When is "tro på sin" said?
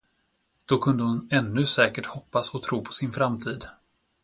2.63-3.11